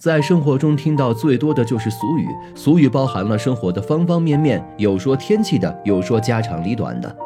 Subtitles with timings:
[0.00, 7.16] 在生活中听到最多的就是俗语，俗语包含了生活的方方面面，有说天气的，有说家长里短的。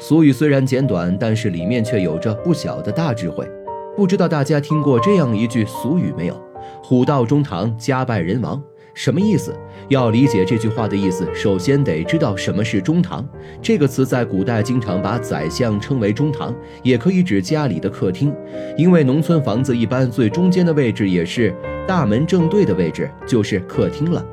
[0.00, 3.46] 俗语虽然简短，但是里面却有着不小的大智慧。
[3.94, 6.42] 不知道大家听过这样一句俗语没有
[6.82, 8.62] ？“虎到中堂，家败人亡。”
[8.94, 9.54] 什么意思？
[9.88, 13.26] 要理解这句话的意思，首先得知道什么是中堂。
[13.60, 18.34] 这个词在古代经常把宰相称为中堂，也可以指家里的客厅，
[18.78, 21.54] 因为农村房子一般最中间的位置也是
[21.86, 24.24] 大门正对的位置，就是客厅了。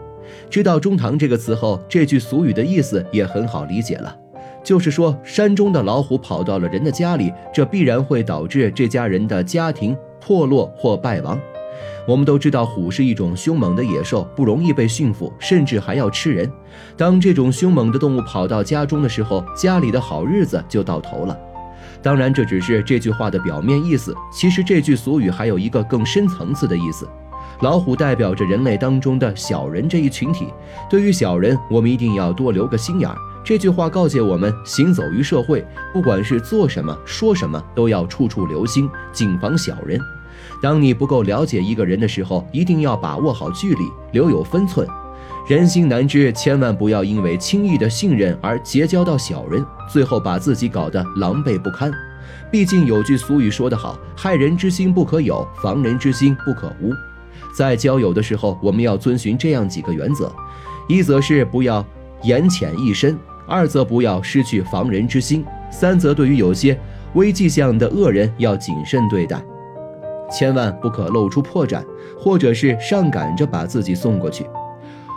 [0.49, 4.15] 知道中堂这个词后，这句俗语的意思也很好理解了，
[4.63, 11.39] 就是说山中的老虎跑到了人的家里，这必然会导致这家人的家庭破落或败亡。
[12.07, 16.49] 我们都知道，虎是一种凶猛的野兽，不容易被驯服，甚至还要吃人。
[16.95, 21.37] 当这种凶猛的动物跑到家中的时候，家里的好日子就到头了。
[22.01, 24.15] 当然，这只是这句话的表面意思。
[24.31, 27.07] 其实，这句俗语还有一个更深层次的意思。
[27.61, 30.47] 老虎代表着人类当中的小人这一群体。
[30.89, 33.15] 对于小人，我们一定要多留个心眼儿。
[33.43, 39.99] 这句话告诫我们，行走于社会，不管是做什么、说什么，都要处处留心，谨防小人。
[40.61, 44.87] 当你不够了解一个人的时候，一定要把握好距离，留有分寸。
[45.47, 51.91] 人心难知，千万不要因为轻易的信任而结交到小人，最后把自己搞得狼狈不堪。
[52.51, 56.93] 毕竟有句俗语说得好：“害人之心不可有，防人之心不可无。”
[57.55, 60.31] 在交友的时候，我们要遵循这样几个原则：
[60.87, 61.85] 一则是不要
[62.23, 63.15] 言浅意深；
[63.47, 66.79] 二则不要失去防人之心；三则对于有些
[67.13, 69.41] 危迹象的恶人要谨慎对待。
[70.31, 71.83] 千万不可露出破绽，
[72.17, 74.45] 或者是上赶着把自己送过去。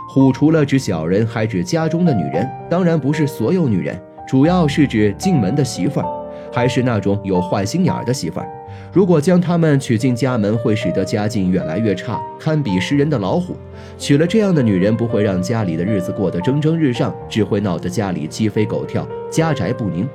[0.09, 6.05] 虎除了指小人，还指家中的女人，当然不是所有女人，主要是指进门的媳妇儿，
[6.51, 8.47] 还是那种有坏心眼儿的媳妇儿。
[8.91, 13.55] 如果将她们娶进家门，会使得家境越来越差，堪比食人的老虎。
[13.97, 20.07] 娶了这样的女人，不会让家里的日子过得蒸蒸日上，只会闹得家里鸡飞狗跳，家宅不宁。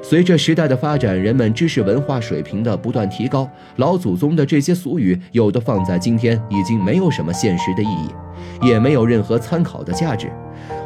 [0.00, 10.30] 随着时代的发展，人们知识文化水平的不断提高，老祖宗的这些俗语，有的放在今天已经没有什么现实的意义，也没有任何参考的价值。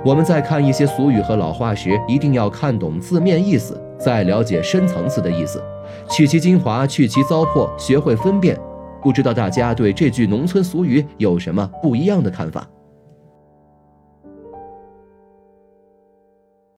[0.04, 5.62] 我们在看一些俗语和老话时，一定要看懂字面意思，再了解深层次的意思，
[6.10, 8.58] 取其精华，去其糟粕，学会分辨。
[9.02, 12.66] 不知道大家对这句农村俗语有什么不一样的看法？